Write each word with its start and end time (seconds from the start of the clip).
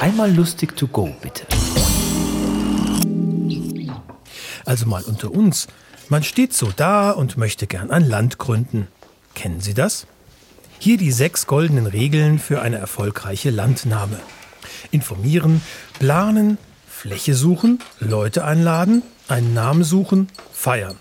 Einmal 0.00 0.30
lustig 0.32 0.76
to 0.76 0.86
go, 0.86 1.14
bitte. 1.22 1.46
Also 4.66 4.86
mal 4.86 5.02
unter 5.02 5.30
uns. 5.30 5.68
Man 6.08 6.22
steht 6.22 6.52
so 6.52 6.70
da 6.76 7.12
und 7.12 7.36
möchte 7.36 7.66
gern 7.66 7.90
ein 7.90 8.06
Land 8.06 8.38
gründen. 8.38 8.88
Kennen 9.34 9.60
Sie 9.60 9.74
das? 9.74 10.06
Hier 10.78 10.98
die 10.98 11.12
sechs 11.12 11.46
goldenen 11.46 11.86
Regeln 11.86 12.38
für 12.38 12.60
eine 12.60 12.76
erfolgreiche 12.76 13.50
Landnahme. 13.50 14.20
Informieren, 14.90 15.62
planen, 15.98 16.58
Fläche 16.86 17.34
suchen, 17.34 17.80
Leute 17.98 18.44
einladen, 18.44 19.02
einen 19.28 19.54
Namen 19.54 19.82
suchen, 19.82 20.28
feiern. 20.52 20.96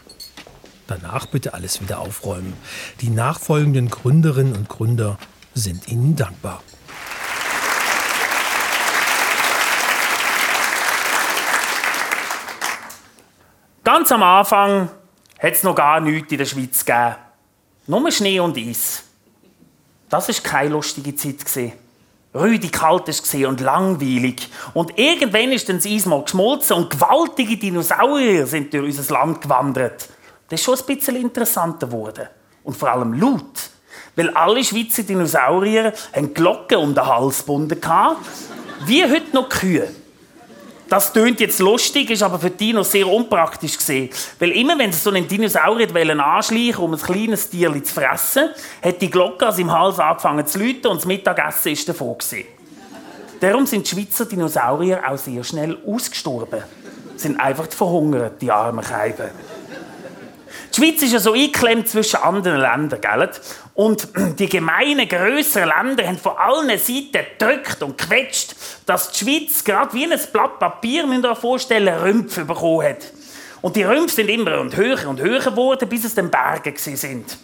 Danach 0.87 1.25
bitte 1.25 1.53
alles 1.53 1.81
wieder 1.81 1.99
aufräumen. 1.99 2.53
Die 3.01 3.09
nachfolgenden 3.09 3.89
Gründerinnen 3.89 4.55
und 4.55 4.69
Gründer 4.69 5.17
sind 5.53 5.87
Ihnen 5.87 6.15
dankbar. 6.15 6.63
Ganz 13.95 14.11
am 14.11 14.23
Anfang 14.23 14.89
hat 15.39 15.53
es 15.53 15.63
noch 15.63 15.73
gar 15.73 16.01
nichts 16.01 16.29
in 16.29 16.37
der 16.37 16.43
Schweiz 16.43 16.83
gegeben. 16.83 17.15
Nur 17.87 18.11
Schnee 18.11 18.41
und 18.41 18.57
Eis. 18.57 19.03
Das 20.09 20.27
war 20.27 20.35
keine 20.43 20.71
lustige 20.71 21.15
Zeit. 21.15 21.71
Rüdig 22.33 22.73
kalt 22.73 23.07
war 23.07 23.47
und 23.49 23.61
langweilig. 23.61 24.49
Und 24.73 24.99
irgendwann 24.99 25.53
ist 25.53 25.69
dann 25.69 25.77
das 25.77 25.85
Eis 25.85 26.05
mal 26.07 26.21
geschmolzen 26.23 26.75
und 26.75 26.89
gewaltige 26.89 27.55
Dinosaurier 27.55 28.45
sind 28.45 28.73
durch 28.73 28.97
unser 28.97 29.13
Land 29.13 29.39
gewandert. 29.39 30.09
Das 30.49 30.59
ist 30.59 30.65
schon 30.65 30.77
ein 30.77 30.85
bisschen 30.85 31.15
interessanter 31.15 31.87
geworden. 31.87 32.27
Und 32.65 32.75
vor 32.75 32.91
allem 32.91 33.13
laut. 33.13 33.69
Weil 34.17 34.29
alle 34.31 34.61
Schweizer 34.61 35.03
Dinosaurier 35.03 35.93
haben 36.13 36.33
Glocken 36.33 36.79
um 36.79 36.93
den 36.93 37.05
Hals 37.05 37.39
gebunden 37.39 37.79
wie 38.87 39.05
heute 39.05 39.33
noch 39.33 39.47
Kühe. 39.47 39.87
Das 40.87 41.11
tönt 41.11 41.39
jetzt 41.39 41.59
lustig, 41.59 42.11
ist 42.11 42.21
aber 42.21 42.37
für 42.37 42.51
Dino 42.51 42.83
sehr 42.83 43.07
unpraktisch 43.07 43.77
gesehen. 43.77 44.09
Weil 44.37 44.51
immer, 44.51 44.77
wenn 44.77 44.91
sie 44.91 44.99
so 44.99 45.09
einen 45.09 45.27
Dinosaurier 45.27 45.89
anschleichen 46.19 46.83
um 46.83 46.93
ein 46.93 46.99
kleines 46.99 47.49
Tier 47.49 47.71
zu 47.83 47.93
fressen, 47.93 48.49
hat 48.83 49.01
die 49.01 49.09
Glocke 49.09 49.49
aus 49.49 49.57
im 49.57 49.71
Hals 49.71 49.99
angefangen 49.99 50.45
zu 50.45 50.59
läuten 50.59 50.87
und 50.87 50.97
das 50.97 51.05
Mittagessen 51.05 51.71
ist 51.71 51.89
davon 51.89 52.17
gewesen. 52.17 52.45
Darum 53.39 53.65
sind 53.65 53.89
die 53.89 53.95
Schweizer 53.95 54.25
Dinosaurier 54.25 55.01
auch 55.07 55.17
sehr 55.17 55.43
schnell 55.43 55.77
ausgestorben. 55.85 56.63
Sie 57.15 57.27
sind 57.27 57.39
einfach 57.39 57.67
verhungert, 57.71 58.41
die 58.41 58.51
armen 58.51 58.83
Keiben. 58.83 59.29
Die 60.75 60.81
Schweiz 60.81 61.01
ist 61.03 61.13
ja 61.13 61.19
so 61.19 61.31
eingeklemmt 61.31 61.87
zwischen 61.87 62.17
anderen 62.17 62.59
Ländern, 62.59 62.99
gell? 62.99 63.29
Und 63.75 64.09
die 64.39 64.49
gemeinen, 64.49 65.07
grösseren 65.07 65.69
Länder 65.69 66.05
haben 66.05 66.17
von 66.17 66.35
allen 66.35 66.77
Seiten 66.77 67.11
gedrückt 67.37 67.81
und 67.81 67.97
quetscht, 67.97 68.55
dass 68.85 69.11
die 69.11 69.23
Schweiz 69.23 69.63
gerade 69.63 69.93
wie 69.93 70.03
ein 70.03 70.19
Blatt 70.33 70.59
Papier, 70.59 71.07
müsst 71.07 71.23
ihr 71.23 71.31
euch 71.31 71.37
vorstellen, 71.37 71.93
Rümpfe 71.99 72.43
bekommen 72.43 72.89
hat. 72.89 73.13
Und 73.61 73.77
die 73.77 73.83
Rümpfe 73.83 74.15
sind 74.15 74.27
immer 74.27 74.59
und 74.59 74.75
höher 74.75 75.07
und 75.07 75.21
höher 75.21 75.39
geworden, 75.39 75.87
bis 75.87 76.03
es 76.03 76.13
den 76.13 76.29
Bergen 76.29 76.75
sind. 76.75 77.37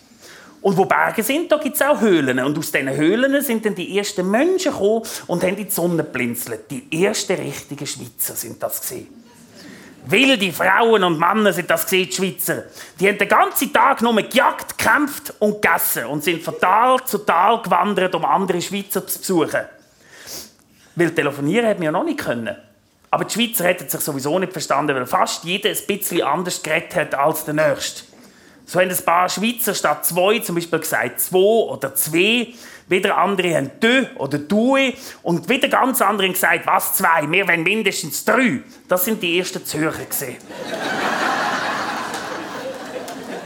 Und 0.62 0.76
wo 0.76 0.84
Berge 0.84 1.24
sind, 1.24 1.50
da 1.52 1.58
gibt 1.58 1.76
es 1.76 1.82
auch 1.82 2.02
Höhlen. 2.02 2.38
Und 2.40 2.58
aus 2.58 2.72
diesen 2.72 2.90
Höhlen 2.90 3.42
sind 3.42 3.66
dann 3.66 3.76
die 3.76 3.98
ersten 3.98 4.30
Menschen 4.30 4.74
gekommen 4.74 5.04
und 5.28 5.42
haben 5.44 5.56
in 5.56 5.66
die 5.68 5.72
Sonne 5.72 6.04
blinzelt. 6.04 6.70
Die 6.70 7.04
ersten 7.06 7.34
richtigen 7.34 7.88
Schweizer 7.88 8.36
sind 8.36 8.62
das 8.62 8.82
gesehen. 8.82 9.08
Wilde 10.06 10.52
Frauen 10.52 11.04
und 11.04 11.20
Männer 11.20 11.54
sind 11.54 11.70
das 11.70 11.84
gesehen, 11.84 12.10
die 12.10 12.16
Schweizer. 12.16 12.64
Die 13.00 13.08
haben 13.08 13.18
den 13.18 13.28
ganzen 13.28 13.72
Tag 13.72 14.02
nur 14.02 14.16
gejagt, 14.16 14.78
gekämpft 14.78 15.34
und 15.40 15.62
gegessen 15.62 16.06
und 16.06 16.24
sind 16.24 16.44
von 16.44 16.60
Tal 16.60 17.04
zu 17.06 17.20
Tal 17.20 17.62
gewandert, 17.62 18.16
um 18.16 18.26
andere 18.26 18.62
Schweizer 18.62 19.06
zu 19.06 19.20
besuchen. 19.20 19.62
Weil 20.96 21.12
telefonieren 21.12 21.68
hätten 21.68 21.82
wir 21.82 21.86
ja 21.86 21.92
noch 21.92 22.04
nicht 22.04 22.20
können. 22.20 22.56
Aber 23.12 23.26
die 23.26 23.34
Schweizer 23.34 23.66
hätten 23.66 23.90
sich 23.90 24.02
sowieso 24.02 24.40
nicht 24.40 24.54
verstanden, 24.54 24.96
weil 24.96 25.06
fast 25.06 25.44
jeder 25.44 25.70
ein 25.70 25.78
bisschen 25.86 26.22
anders 26.24 26.64
geredet 26.64 26.96
hat 26.96 27.16
als 27.16 27.46
der 27.46 27.54
Nächste. 27.54 28.04
So 28.66 28.80
haben 28.80 28.90
ein 28.90 29.06
paar 29.06 29.28
Schweizer 29.28 29.74
statt 29.74 30.06
zwei 30.06 30.40
zum 30.40 30.56
Beispiel 30.56 30.80
gesagt 30.80 31.20
zwei 31.20 31.38
oder 31.38 31.94
zwei. 31.94 32.54
Wieder 32.92 33.18
andere 33.18 33.56
haben 33.56 33.72
«dö» 33.82 34.06
oder 34.18 34.38
«due». 34.38 34.94
Und 35.24 35.48
wieder 35.48 35.70
ganz 35.70 36.02
andere 36.02 36.28
haben 36.28 36.34
gesagt 36.34 36.68
«was 36.68 36.96
zwei?» 36.96 37.26
«Wir 37.32 37.48
wollen 37.48 37.64
mindestens 37.64 38.26
drei». 38.26 38.60
Das 38.90 39.06
sind 39.06 39.24
die 39.24 39.40
ersten 39.40 39.66
Zürcher. 39.66 40.02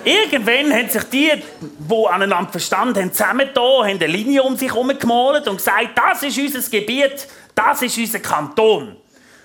Irgendwann 0.03 0.73
haben 0.73 0.89
sich 0.89 1.03
die, 1.05 1.31
die 1.61 2.07
aneinander 2.07 2.51
verstanden 2.51 3.01
haben, 3.01 3.13
zusammengetan, 3.13 3.63
haben 3.63 3.99
eine 3.99 4.07
Linie 4.07 4.41
um 4.41 4.57
sich 4.57 4.69
herum 4.69 4.91
gemalt 4.99 5.47
und 5.47 5.57
gesagt, 5.57 5.89
das 5.95 6.23
ist 6.23 6.37
unser 6.39 6.67
Gebiet, 6.69 7.27
das 7.53 7.83
ist 7.83 7.97
unser 7.99 8.19
Kanton. 8.19 8.95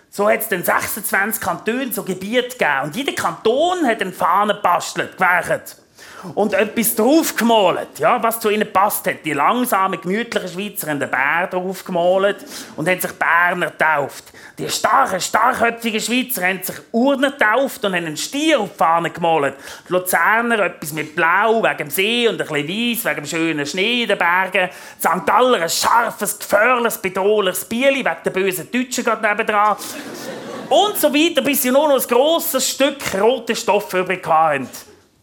So 0.09 0.28
hat 0.31 0.41
es 0.41 0.49
dann 0.49 0.65
26 0.65 1.43
Kantone, 1.43 1.93
so 1.93 2.03
Gebiete 2.03 2.56
gegeben. 2.56 2.81
Und 2.84 2.97
jeder 2.97 3.12
Kanton 3.12 3.87
hat 3.87 4.00
eine 4.00 4.12
Fahne 4.12 4.55
gebastelt, 4.55 5.19
gewerkt 5.19 5.80
und 6.35 6.55
etwas 6.55 6.95
draufgemalt, 6.95 7.99
ja, 7.99 8.23
was 8.23 8.41
zu 8.41 8.51
ihnen 8.51 8.71
passt 8.73 9.07
hat. 9.07 9.25
Die 9.25 9.33
langsamen, 9.33 10.01
gemütlichen 10.01 10.49
Schweizer 10.49 10.91
haben 10.91 11.01
den 11.01 11.11
Bär 11.11 11.47
draufgemalt 11.51 12.45
und 12.77 12.89
haben 12.89 13.01
sich 13.01 13.13
Berner 13.13 13.71
getauft. 13.71 14.25
Die 14.59 14.69
starken, 14.69 15.21
starkköpfigen 15.21 16.01
Schweizer 16.01 16.47
haben 16.47 16.63
sich 16.63 16.77
Urner 16.93 17.31
getauft 17.31 17.85
und 17.85 17.95
haben 17.95 18.07
einen 18.07 18.17
Stier 18.17 18.61
auf 18.61 18.71
die 18.73 18.77
Fahne 18.77 19.11
gemalt. 19.11 19.55
Die 19.89 19.93
Luzerner 19.93 20.59
etwas 20.61 20.93
mit 20.93 21.17
Blau 21.17 21.63
wegen 21.63 21.79
dem 21.79 21.91
See 21.91 22.29
und 22.29 22.41
ein 22.41 22.47
bisschen 22.47 22.69
Weiß 22.69 23.05
wegen 23.05 23.17
dem 23.17 23.27
schönen 23.27 23.67
Schnee 23.67 24.03
in 24.03 24.09
den 24.09 24.19
Bergen. 24.19 24.69
Die 24.99 25.07
St. 25.07 25.27
Galler 25.27 25.63
ein 25.63 25.69
scharfes, 25.69 26.39
gefährliches, 26.39 26.99
bedrohliches 26.99 27.65
Bieli 27.65 28.05
wegen 28.05 28.17
der 28.25 28.31
bösen 28.31 28.71
Deutschen 28.71 29.05
gerade 29.05 29.27
nebendran. 29.27 29.77
und 30.69 30.97
so 30.99 31.13
weiter, 31.13 31.43
bis 31.43 31.63
sie 31.63 31.71
nur 31.71 31.89
noch 31.89 32.01
ein 32.01 32.09
grosses 32.09 32.69
Stück 32.69 32.99
roten 33.21 33.57
Stoff 33.57 33.93
übrig 33.95 34.27
hatten. 34.27 34.69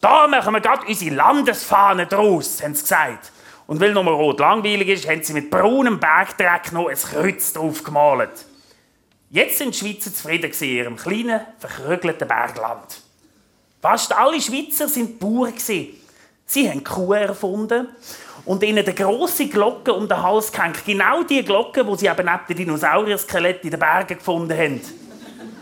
Da 0.08 0.26
machen 0.26 0.54
wir 0.54 0.62
gerade 0.62 0.88
unsere 0.88 1.14
Landesfahne 1.14 2.08
draus, 2.08 2.64
haben 2.64 2.74
sie 2.74 2.84
gesagt. 2.84 3.30
Und 3.66 3.82
weil 3.82 3.92
nochmal 3.92 4.14
rot 4.14 4.40
langweilig 4.40 4.88
ist, 4.88 5.10
haben 5.10 5.22
sie 5.22 5.34
mit 5.34 5.50
braunem 5.50 6.00
Bergdreck 6.00 6.72
noch 6.72 6.88
ein 6.88 6.96
Kreuz 6.96 7.52
drauf 7.52 7.84
gemalt. 7.84 8.46
Jetzt 9.30 9.58
sind 9.58 9.74
die 9.74 9.78
Schweizer 9.78 10.14
zufrieden 10.14 10.50
in 10.62 10.70
ihrem 10.70 10.96
kleinen, 10.96 11.42
verkrügelten 11.60 12.26
Bergland. 12.26 13.02
Fast 13.82 14.16
alle 14.16 14.40
Schweizer 14.40 14.88
sind 14.88 15.20
Bauern. 15.20 15.54
Sie 15.58 16.70
haben 16.70 16.86
Kuh 16.86 17.12
erfunden 17.12 17.90
und 18.46 18.64
ihnen 18.64 18.86
eine 18.86 18.94
grosse 18.94 19.50
Glocke 19.50 19.92
um 19.92 20.08
den 20.08 20.24
Hals 20.24 20.54
gehängt. 20.54 20.86
Genau 20.86 21.24
die 21.24 21.44
Glocke, 21.44 21.84
die 21.84 21.98
sie 21.98 22.08
eben 22.08 22.26
neben 22.26 22.48
den 22.48 22.56
Dinosaurier-Skelett 22.56 23.62
in 23.66 23.72
den 23.72 23.80
Bergen 23.82 24.18
gefunden 24.18 24.58
haben. 24.58 25.07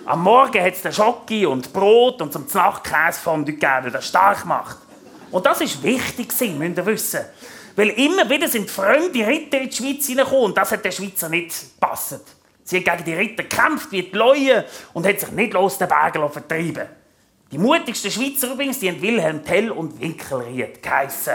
Am 0.07 0.21
Morgen 0.21 0.61
hat 0.61 0.73
es 0.73 0.83
den 0.83 0.93
Schocki 0.93 1.47
und 1.47 1.73
Brot 1.73 2.21
und 2.21 2.31
zum 2.31 2.45
Nacht 2.53 2.83
Käsefondue 2.83 3.55
gegeben, 3.55 3.91
das 3.91 4.07
stark 4.07 4.45
macht. 4.45 4.77
Und 5.31 5.43
das 5.47 5.61
ist 5.61 5.81
wichtig, 5.81 6.31
müsst 6.59 6.77
ihr 6.77 6.85
wissen. 6.85 7.21
Weil 7.75 7.89
immer 7.89 8.29
wieder 8.29 8.47
sind 8.47 8.69
fremde 8.69 9.25
Ritter 9.25 9.59
in 9.59 9.69
die 9.69 9.75
Schweiz 9.75 10.05
hineingekommen 10.05 10.45
und 10.45 10.57
das 10.57 10.71
hat 10.71 10.85
der 10.85 10.91
Schweizer 10.91 11.27
nicht 11.27 11.55
gepasst. 11.73 12.21
Sie 12.63 12.77
hat 12.77 12.85
gegen 12.85 13.03
die 13.03 13.13
Ritter 13.15 13.43
gekämpft 13.43 13.91
wie 13.91 14.03
die 14.03 14.15
Leute 14.15 14.65
und 14.93 15.07
hat 15.07 15.19
sich 15.19 15.31
nicht 15.31 15.53
los 15.53 15.79
den 15.79 15.87
Bergen 15.87 16.29
vertrieben. 16.29 16.85
Die 17.51 17.57
mutigsten 17.57 18.11
Schweizer 18.11 18.53
übrigens, 18.53 18.79
die 18.79 18.89
haben 18.89 19.01
Wilhelm 19.01 19.43
Tell 19.43 19.71
und 19.71 19.99
Winkelried 19.99 20.83
geheissen. 20.83 21.33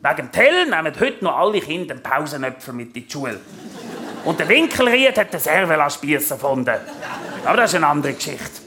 Wegen 0.00 0.30
Tell 0.30 0.66
nehmen 0.66 0.94
heute 0.98 1.24
noch 1.24 1.36
alle 1.36 1.60
Kinder 1.60 1.94
einen 1.94 2.02
Pausenöpfer 2.04 2.72
mit 2.72 2.96
in 2.96 3.04
die 3.04 3.10
Schule. 3.10 3.40
Und 4.24 4.38
der 4.38 4.48
Winkelried 4.48 5.16
hat 5.16 5.32
den 5.32 5.40
Servela-Spieß 5.40 6.32
erfunden. 6.32 6.76
Aber 7.44 7.56
das 7.56 7.70
ist 7.70 7.76
eine 7.76 7.86
andere 7.86 8.12
Geschichte. 8.12 8.60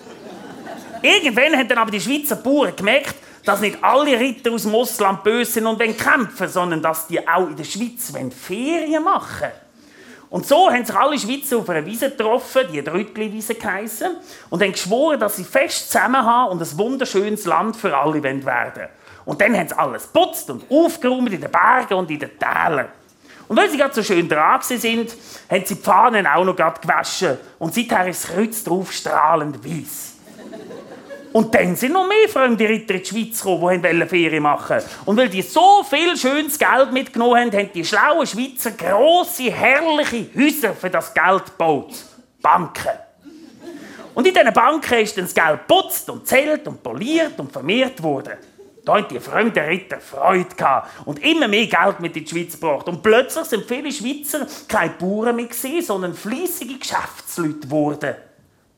Irgendwann 1.02 1.58
haben 1.58 1.68
dann 1.68 1.78
aber 1.78 1.92
die 1.92 2.02
Schweizer 2.02 2.38
Bauern 2.38 2.76
gemerkt, 2.76 3.16
dass 3.46 3.60
nicht 3.60 3.84
alle 3.84 4.18
Ritter 4.20 4.52
aus 4.52 4.64
dem 4.64 4.74
Ausland 4.74 5.24
böse 5.24 5.52
sind 5.52 5.68
und 5.68 5.80
kämpfen 5.98 6.48
sondern 6.48 6.82
dass 6.82 7.08
die 7.08 7.28
auch 7.28 7.48
in 7.48 7.58
der 7.58 7.66
Schweiz 7.66 8.14
Ferien 8.32 9.04
machen 9.04 9.50
Und 10.30 10.48
so 10.48 10.72
haben 10.72 10.86
sich 10.86 10.96
alle 10.96 11.20
Schweizer 11.20 11.58
auf 11.58 11.70
einer 11.70 11.86
Wiese 11.86 12.10
getroffen, 12.10 12.68
die 12.72 12.82
Drütli-Wiese 12.82 13.56
geheissen, 13.56 14.16
und 14.50 14.64
haben 14.64 14.72
geschworen, 14.72 15.20
dass 15.20 15.36
sie 15.36 15.44
fest 15.44 15.92
zusammenhaben 15.92 16.54
und 16.54 16.62
ein 16.62 16.78
wunderschönes 16.78 17.46
Land 17.46 17.76
für 17.76 17.96
alle 17.96 18.24
werden 18.24 18.88
Und 19.26 19.42
dann 19.42 19.58
haben 19.58 19.68
sie 19.68 19.78
alles 19.78 20.08
putzt 20.08 20.50
und 20.50 20.64
aufgeräumt 20.72 21.34
in 21.34 21.42
den 21.42 21.52
Bergen 21.52 21.96
und 21.96 22.10
in 22.10 22.20
den 22.20 22.32
Tälern. 22.40 22.88
Und 23.48 23.58
weil 23.58 23.70
sie 23.70 23.78
gerade 23.78 23.94
so 23.94 24.04
schön 24.04 24.28
dran 24.28 24.62
sind, 24.62 25.16
haben 25.50 25.66
sie 25.66 25.76
die 25.76 25.82
Fahnen 25.82 26.26
auch 26.26 26.44
noch 26.44 26.56
gerade 26.56 26.80
gewaschen. 26.80 27.38
Und 27.60 27.74
seither 27.74 28.08
ist 28.08 28.24
das 28.24 28.32
Kreuz 28.32 28.64
drauf 28.64 28.92
strahlend 28.92 29.64
weiß. 29.64 30.14
Und 31.34 31.54
dann 31.56 31.76
sind 31.76 31.94
noch 31.94 32.08
mehr 32.08 32.30
fremde 32.30 32.70
Ritter 32.70 32.94
in 32.94 33.02
die 33.02 33.06
Schweiz 33.10 33.42
gekommen, 33.42 33.82
die 33.82 34.06
Ferien 34.06 34.44
machen 34.44 34.78
Und 35.06 35.18
weil 35.18 35.30
die 35.30 35.42
so 35.42 35.84
viel 35.84 36.16
schönes 36.16 36.60
Geld 36.60 36.92
mitgenommen 36.92 37.38
haben, 37.38 37.52
haben 37.52 37.70
die 37.74 37.84
schlauen 37.84 38.26
Schweizer 38.28 38.72
grosse, 38.72 39.52
herrliche 39.52 40.28
Häuser 40.38 40.76
für 40.76 40.92
das 40.92 41.12
Geld 41.12 41.46
gebaut. 41.46 41.94
Banken. 42.40 42.92
Und 44.14 44.28
in 44.28 44.34
diesen 44.34 44.54
Banken 44.54 45.00
ist 45.00 45.18
dann 45.18 45.26
das 45.26 45.34
Geld 45.34 45.68
putzt 45.68 46.08
und 46.12 46.28
zählt 46.28 46.68
und 46.68 46.84
poliert 46.84 47.40
und 47.40 47.52
vermehrt 47.52 48.02
worden. 48.04 48.34
Da 48.86 48.98
haben 48.98 49.08
die 49.08 49.20
fremden 49.20 49.64
Ritter 49.64 50.00
Freude 50.00 50.56
gehabt 50.56 50.90
und 51.06 51.24
immer 51.24 51.48
mehr 51.48 51.68
Geld 51.68 52.02
mit 52.02 52.18
in 52.18 52.26
die 52.26 52.30
Schweiz 52.30 52.60
gebracht. 52.60 52.88
Und 52.90 53.02
plötzlich 53.02 53.46
sind 53.46 53.66
viele 53.66 53.92
Schweizer 53.92 54.46
keine 54.68 54.92
Bauern 54.92 55.36
mehr 55.36 55.46
gewesen, 55.46 55.82
sondern 55.82 56.14
fließige 56.14 56.80
Geschäftsleute 56.80 57.60
geworden. 57.60 58.16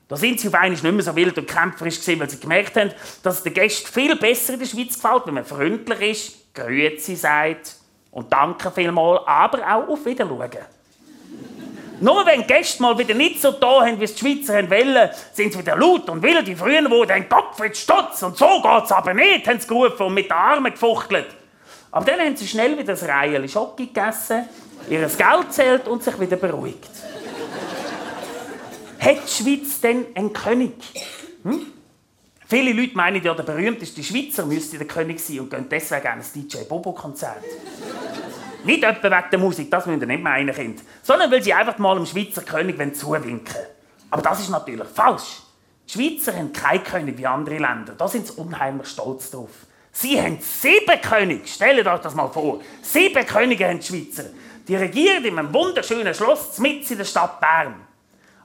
Da 0.08 0.16
sind 0.16 0.40
sie 0.40 0.48
auf 0.48 0.54
einmal 0.54 0.70
nicht 0.70 0.84
mehr 0.84 1.02
so 1.02 1.16
wild 1.16 1.36
und 1.40 1.48
kämpferisch 1.48 2.00
gewesen, 2.00 2.20
weil 2.20 2.30
sie 2.30 2.40
gemerkt 2.40 2.76
haben, 2.78 2.92
dass 3.24 3.38
es 3.38 3.44
den 3.44 3.56
Gästen 3.56 3.92
viel 3.92 4.16
besser 4.16 4.54
in 4.54 4.60
der 4.60 4.68
Schweiz 4.68 4.94
gefällt, 4.94 5.24
wenn 5.26 5.34
man 5.34 5.46
freundlich 5.46 6.02
ist, 6.02 6.54
Grüezi 6.54 7.16
sagt 7.16 7.76
und 8.12 8.32
Danke 8.32 8.70
vielmals, 8.70 9.22
aber 9.26 9.60
auch 9.68 9.88
auf 9.88 10.06
Wiederschauen. 10.06 10.75
Nur 12.00 12.26
wenn 12.26 12.46
Gäste 12.46 12.82
mal 12.82 12.98
wieder 12.98 13.14
nicht 13.14 13.42
so 13.42 13.52
da 13.52 13.86
haben, 13.86 14.00
wie 14.00 14.04
es 14.04 14.16
die 14.16 14.20
Schweizer 14.20 14.70
wollen, 14.70 15.10
sind 15.34 15.54
sie 15.54 15.60
wieder 15.60 15.78
laut 15.78 16.10
und 16.10 16.22
wild 16.22 16.46
wie 16.48 16.56
früher, 16.56 16.90
wo 16.90 17.06
Kopf 17.30 17.60
jetzt 17.64 17.82
Stutz 17.82 18.22
und 18.24 18.38
so 18.38 18.62
geht's 18.62 18.92
aber 18.92 19.14
nicht, 19.14 19.48
haben 19.48 19.60
sie 19.60 19.68
gerufen 19.68 20.04
und 20.08 20.14
mit 20.14 20.26
den 20.26 20.34
Armen 20.34 20.72
gefuchtelt. 20.72 21.28
Aber 21.92 22.06
dann 22.06 22.20
haben 22.20 22.36
sie 22.36 22.48
schnell 22.48 22.74
wieder 22.74 22.94
das 22.94 23.04
Reihe 23.08 23.48
Schocke 23.48 23.86
gegessen, 23.86 24.50
ihr 24.90 25.00
Geld 25.00 25.54
zählt 25.54 25.88
und 25.88 26.04
sich 26.04 26.20
wieder 26.20 26.36
beruhigt. 26.36 26.90
Hat 29.00 29.18
die 29.26 29.44
Schweiz 29.44 29.80
denn 29.80 30.08
einen 30.16 30.34
König? 30.34 30.74
Hm? 31.44 31.68
Viele 32.48 32.74
Leute 32.74 32.96
meinen 32.96 33.24
ja, 33.24 33.34
der 33.34 33.44
berühmteste 33.44 34.04
Schweizer 34.04 34.46
müsste 34.46 34.78
der 34.78 34.88
König 34.88 35.20
sein 35.20 35.40
und 35.40 35.50
gehen 35.50 35.68
deswegen 35.70 36.08
an 36.08 36.20
ein 36.20 36.26
DJ 36.34 36.58
Bobo-Konzert. 36.68 37.44
Nicht 38.66 38.84
etwa 38.84 39.12
wegen 39.12 39.30
der 39.32 39.40
Musik, 39.40 39.70
das 39.70 39.86
müssen 39.86 40.02
ihr 40.02 40.08
nicht 40.08 40.24
meinen, 40.24 40.54
Kind. 40.54 40.82
Sondern 41.04 41.32
weil 41.32 41.44
sie 41.44 41.54
einfach 41.54 41.78
mal 41.78 41.96
dem 41.96 42.06
Schweizer 42.06 42.42
König 42.42 42.96
zuwinken 42.96 43.56
Aber 44.10 44.22
das 44.22 44.40
ist 44.40 44.50
natürlich 44.50 44.88
falsch. 44.88 45.42
Die 45.88 45.94
Schweizer 45.94 46.36
haben 46.36 46.52
keinen 46.52 46.84
König 46.84 47.18
wie 47.18 47.28
andere 47.28 47.60
Länder. 47.60 47.94
Da 47.96 48.08
sind 48.08 48.26
sie 48.26 48.34
unheimlich 48.34 48.88
stolz 48.88 49.30
drauf. 49.30 49.52
Sie 49.92 50.20
haben 50.20 50.40
sieben 50.42 51.00
Könige. 51.02 51.48
Stellt 51.48 51.86
euch 51.86 52.00
das 52.02 52.16
mal 52.16 52.28
vor. 52.28 52.60
Sieben 52.82 53.26
Könige 53.26 53.68
haben 53.68 53.80
die 53.80 53.86
Schweizer. 53.86 54.26
Die 54.68 54.76
regieren 54.76 55.24
in 55.24 55.38
einem 55.38 55.54
wunderschönen 55.54 56.14
Schloss 56.14 56.58
mitten 56.58 56.92
in 56.94 56.98
der 56.98 57.06
Stadt 57.06 57.40
Bern. 57.40 57.76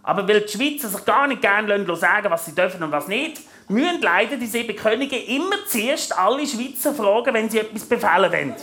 Aber 0.03 0.29
weil 0.29 0.43
die 0.43 0.53
Schweizer 0.53 0.89
sich 0.89 1.05
gar 1.05 1.27
nicht 1.27 1.41
gerne 1.41 1.97
sagen 1.97 2.31
was 2.31 2.45
sie 2.45 2.55
dürfen 2.55 2.83
und 2.83 2.93
was 2.93 3.09
nicht, 3.09 3.41
müssen 3.69 4.03
leider 4.03 4.37
die 4.37 4.47
sieben 4.47 4.77
Könige 4.77 5.17
immer 5.17 5.57
zuerst 5.67 6.17
alle 6.17 6.47
Schweizer 6.47 6.93
fragen, 6.93 7.33
wenn 7.33 7.49
sie 7.49 7.61
etwas 7.61 7.85
befehlen 7.85 8.33
wollen. 8.33 8.55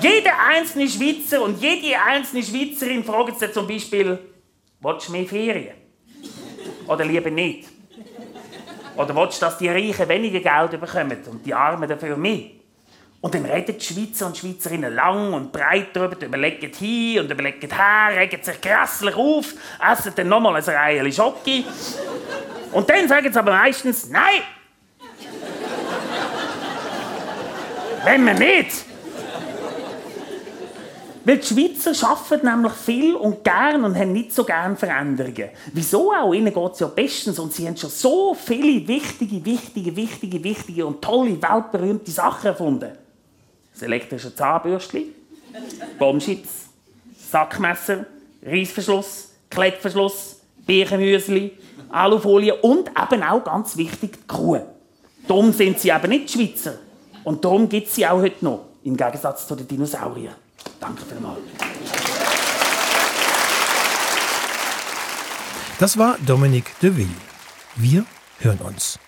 Jeder 0.00 0.32
einzelne 0.38 0.88
Schweizer 0.88 1.42
und 1.42 1.60
jede 1.60 1.98
einzelne 1.98 2.42
Schweizerin 2.42 3.04
fragt 3.04 3.38
sich 3.38 3.52
zum 3.52 3.66
Beispiel, 3.66 4.18
willst 4.80 5.08
du 5.08 5.12
mehr 5.12 5.26
Ferien? 5.26 5.74
Oder 6.86 7.04
lieber 7.04 7.30
nicht? 7.30 7.68
Oder 8.96 9.14
willst 9.14 9.40
du, 9.40 9.46
dass 9.46 9.58
die 9.58 9.68
Reichen 9.68 10.08
weniger 10.08 10.40
Geld 10.40 10.80
bekommen 10.80 11.18
und 11.30 11.44
die 11.44 11.54
Armen 11.54 11.88
dafür 11.88 12.16
mehr? 12.16 12.50
Und 13.20 13.34
dann 13.34 13.44
reden 13.46 13.76
die 13.78 13.84
Schweizer 13.84 14.26
und 14.26 14.36
Schweizerinnen 14.36 14.94
lang 14.94 15.32
und 15.32 15.50
breit 15.50 15.88
darüber, 15.94 16.24
überlegen 16.24 16.72
hin 16.72 17.20
und 17.20 17.30
überlegen 17.30 17.70
her, 17.70 18.16
regen 18.16 18.42
sich 18.42 18.60
grässlich 18.60 19.14
auf, 19.14 19.54
essen 19.90 20.12
dann 20.14 20.28
nochmal 20.28 20.56
ein 20.56 20.62
Reihe 20.62 21.12
Schocke. 21.12 21.64
Und 22.72 22.88
dann 22.88 23.08
sagen 23.08 23.32
sie 23.32 23.38
aber 23.38 23.52
meistens 23.52 24.08
Nein! 24.10 24.42
Wenn 28.04 28.24
wir 28.24 28.34
nicht! 28.34 28.95
Weil 31.26 31.38
die 31.38 31.46
Schweizer 31.46 32.08
arbeiten 32.08 32.46
nämlich 32.46 32.72
viel 32.74 33.16
und 33.16 33.42
gern 33.42 33.82
und 33.82 33.96
haben 33.96 34.12
nicht 34.12 34.32
so 34.32 34.44
gern 34.44 34.76
Veränderungen. 34.76 35.48
Wieso 35.72 36.12
auch? 36.12 36.32
Ihnen 36.32 36.54
geht 36.54 36.72
es 36.74 36.78
ja 36.78 36.86
bestens 36.86 37.40
und 37.40 37.52
sie 37.52 37.66
haben 37.66 37.76
schon 37.76 37.90
so 37.90 38.32
viele 38.32 38.86
wichtige, 38.86 39.44
wichtige, 39.44 39.96
wichtige, 39.96 40.44
wichtige 40.44 40.86
und 40.86 41.02
tolle, 41.02 41.42
weltberühmte 41.42 42.12
Sachen 42.12 42.46
erfunden. 42.46 42.92
Das 43.72 43.82
elektrische 43.82 44.32
Zahnbürstchen, 44.36 45.02
Bombschitz, 45.98 46.68
Sackmesser, 47.18 48.06
Reissverschluss, 48.44 49.30
Klettverschluss, 49.50 50.36
Birchenmüsli, 50.64 51.58
Alufolie 51.88 52.54
und 52.54 52.88
eben 52.90 53.22
auch 53.24 53.42
ganz 53.42 53.76
wichtig 53.76 54.12
die 54.12 54.26
Kuh. 54.28 54.60
Darum 55.26 55.52
sind 55.52 55.80
sie 55.80 55.88
eben 55.88 56.08
nicht 56.08 56.30
Schweizer. 56.30 56.74
Und 57.24 57.44
darum 57.44 57.68
gibt 57.68 57.88
es 57.88 57.96
sie 57.96 58.06
auch 58.06 58.20
heute 58.20 58.44
noch, 58.44 58.66
im 58.84 58.96
Gegensatz 58.96 59.48
zu 59.48 59.56
den 59.56 59.66
Dinosauriern. 59.66 60.45
Danke 60.80 61.02
vielmals. 61.04 61.40
Das 65.78 65.98
war 65.98 66.16
Dominique 66.26 66.74
de 66.80 66.96
Ville. 66.96 67.10
Wir 67.76 68.04
hören 68.38 68.58
uns. 68.58 68.98